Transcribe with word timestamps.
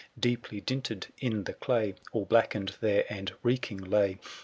Deeply 0.19 0.59
dinted 0.59 1.13
in 1.19 1.43
the 1.43 1.53
clay, 1.53 1.89
1010 1.89 2.03
All 2.13 2.25
blackened 2.25 2.75
there 2.81 3.05
and 3.07 3.33
reeking 3.43 3.77
lay. 3.77 4.17